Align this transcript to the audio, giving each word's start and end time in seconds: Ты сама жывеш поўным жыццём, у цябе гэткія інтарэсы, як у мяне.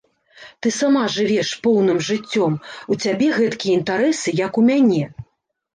Ты 0.65 0.71
сама 0.77 1.03
жывеш 1.15 1.49
поўным 1.67 2.01
жыццём, 2.09 2.57
у 2.95 3.01
цябе 3.05 3.27
гэткія 3.39 3.73
інтарэсы, 3.83 4.39
як 4.45 4.53
у 4.63 4.71
мяне. 4.73 5.05